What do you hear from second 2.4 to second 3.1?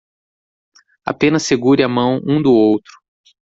do outro